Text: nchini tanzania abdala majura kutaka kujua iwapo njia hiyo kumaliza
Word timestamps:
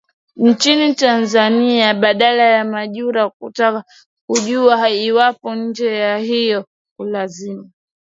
nchini 0.35 0.93
tanzania 0.95 1.89
abdala 1.89 2.63
majura 2.65 3.29
kutaka 3.29 3.83
kujua 4.27 4.89
iwapo 4.89 5.55
njia 5.55 6.17
hiyo 6.17 6.65
kumaliza 6.97 7.65